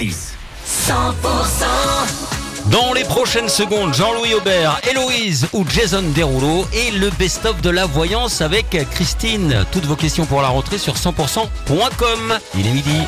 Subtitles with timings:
[0.00, 7.60] 100% 100% Dans les prochaines secondes, Jean-Louis Aubert, Héloïse ou Jason Derulo et le best-of
[7.60, 9.64] de la voyance avec Christine.
[9.72, 12.38] Toutes vos questions pour la rentrée sur 100%.com.
[12.56, 13.00] Il est midi.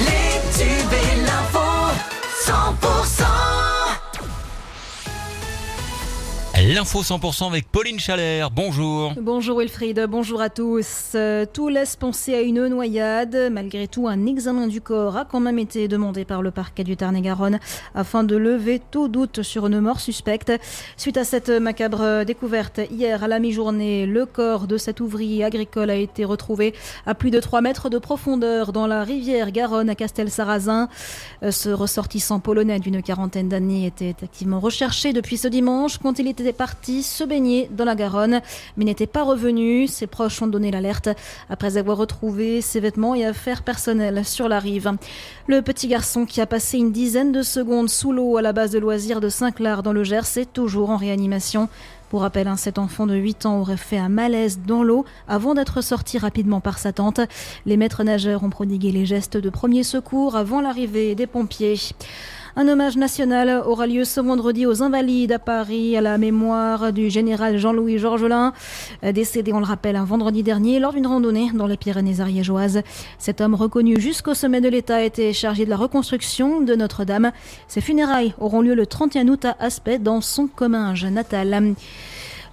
[0.00, 1.33] Les tubes et l'info
[6.74, 8.50] L'info 100% avec Pauline Chalère.
[8.50, 9.12] Bonjour.
[9.20, 11.12] Bonjour Wilfried, bonjour à tous.
[11.14, 13.48] Euh, tout laisse penser à une noyade.
[13.52, 16.96] Malgré tout, un examen du corps a quand même été demandé par le parquet du
[16.96, 17.60] Tarn-et-Garonne
[17.94, 20.50] afin de lever tout doute sur une mort suspecte.
[20.96, 25.90] Suite à cette macabre découverte, hier à la mi-journée, le corps de cet ouvrier agricole
[25.90, 26.74] a été retrouvé
[27.06, 30.88] à plus de 3 mètres de profondeur dans la rivière Garonne à Castel-Sarrazin.
[31.44, 36.26] Euh, ce ressortissant polonais d'une quarantaine d'années était activement recherché depuis ce dimanche quand il
[36.26, 38.40] était parti se baigner dans la Garonne,
[38.78, 39.86] mais n'était pas revenu.
[39.86, 41.10] Ses proches ont donné l'alerte
[41.50, 44.92] après avoir retrouvé ses vêtements et affaires personnelles sur la rive.
[45.46, 48.70] Le petit garçon qui a passé une dizaine de secondes sous l'eau à la base
[48.70, 51.68] de loisirs de Saint-Clar dans le Gers est toujours en réanimation.
[52.08, 55.52] Pour rappel, hein, cet enfant de 8 ans aurait fait un malaise dans l'eau avant
[55.52, 57.20] d'être sorti rapidement par sa tante.
[57.66, 61.76] Les maîtres nageurs ont prodigué les gestes de premier secours avant l'arrivée des pompiers.
[62.56, 67.10] Un hommage national aura lieu ce vendredi aux Invalides à Paris à la mémoire du
[67.10, 68.52] général Jean-Louis Georgelin,
[69.02, 72.82] décédé, on le rappelle, un vendredi dernier lors d'une randonnée dans les Pyrénées ariégeoises.
[73.18, 77.32] Cet homme reconnu jusqu'au sommet de l'État était chargé de la reconstruction de Notre-Dame.
[77.66, 81.74] Ses funérailles auront lieu le 31 août à Aspect dans son Comminges natal.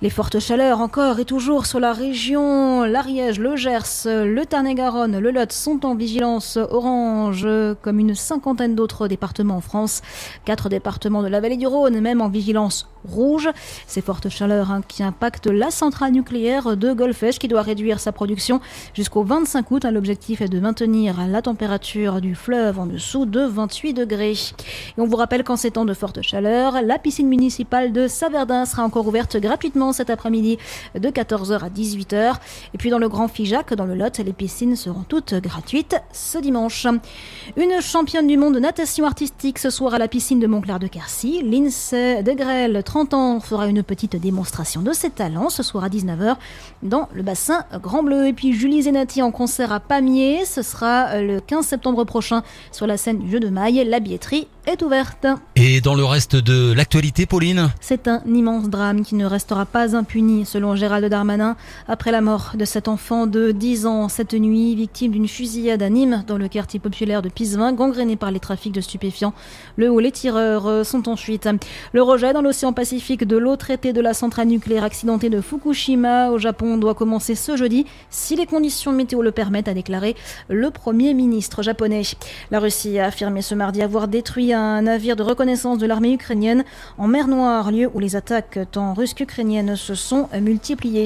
[0.03, 5.29] Les fortes chaleurs encore et toujours sur la région, l'Ariège, le Gers, le Tarn-et-Garonne, le
[5.29, 7.47] Lot sont en vigilance orange,
[7.83, 10.01] comme une cinquantaine d'autres départements en France.
[10.43, 13.49] Quatre départements de la vallée du Rhône, même en vigilance rouge.
[13.85, 18.11] Ces fortes chaleurs hein, qui impactent la centrale nucléaire de Golfech qui doit réduire sa
[18.11, 18.59] production
[18.95, 19.85] jusqu'au 25 août.
[19.85, 24.31] Hein, l'objectif est de maintenir la température du fleuve en dessous de 28 degrés.
[24.31, 28.65] Et on vous rappelle qu'en ces temps de forte chaleur, la piscine municipale de Saverdin
[28.65, 30.57] sera encore ouverte gratuitement cet après-midi
[30.95, 32.35] de 14h à 18h.
[32.73, 36.37] Et puis dans le Grand Figeac, dans le Lot, les piscines seront toutes gratuites ce
[36.37, 36.87] dimanche.
[37.57, 40.87] Une championne du monde de natation artistique ce soir à la piscine de Montclair de
[40.87, 45.89] Quercy, Lindsay Degrelle, 30 ans, fera une petite démonstration de ses talents ce soir à
[45.89, 46.35] 19h
[46.83, 48.27] dans le bassin Grand Bleu.
[48.27, 52.87] Et puis Julie Zenati en concert à Pamiers, ce sera le 15 septembre prochain sur
[52.87, 53.83] la scène du jeu de maille.
[53.85, 55.27] La billetterie est ouverte.
[55.55, 59.95] Et dans le reste de l'actualité, Pauline C'est un immense drame qui ne restera pas
[59.95, 61.55] impuni, selon Gérald Darmanin,
[61.87, 65.89] après la mort de cet enfant de 10 ans cette nuit, victime d'une fusillade à
[65.89, 69.33] Nîmes, dans le quartier populaire de Pisevin, gangréné par les trafics de stupéfiants.
[69.77, 71.49] Le haut, les tireurs sont en fuite.
[71.93, 76.29] Le rejet dans l'océan Pacifique de l'eau traitée de la centrale nucléaire accidentée de Fukushima
[76.29, 80.15] au Japon doit commencer ce jeudi, si les conditions météo le permettent, a déclaré
[80.49, 82.03] le Premier ministre japonais.
[82.51, 86.63] La Russie a affirmé ce mardi avoir détruit un navire de reconnaissance de l'armée ukrainienne
[86.97, 91.05] en mer Noire, lieu où les attaques tant russes qu'ukrainiennes se sont multipliées.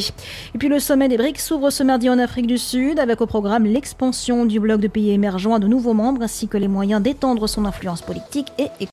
[0.54, 3.26] Et puis le sommet des BRICS s'ouvre ce mardi en Afrique du Sud avec au
[3.26, 7.02] programme l'expansion du bloc de pays émergents à de nouveaux membres ainsi que les moyens
[7.02, 8.84] d'étendre son influence politique et économique.